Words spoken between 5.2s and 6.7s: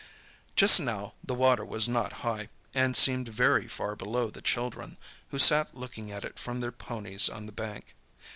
who sat looking at it from